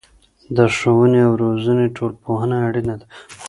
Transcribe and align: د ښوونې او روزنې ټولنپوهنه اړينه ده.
د 0.55 0.57
ښوونې 0.75 1.19
او 1.27 1.33
روزنې 1.43 1.85
ټولنپوهنه 1.95 2.57
اړينه 2.67 2.95
ده. 2.99 3.05